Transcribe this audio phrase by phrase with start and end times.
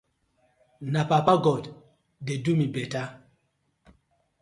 [0.93, 1.63] Na papa god
[2.25, 3.05] dey do mi better.